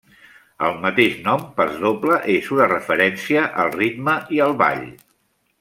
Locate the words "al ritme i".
3.65-4.43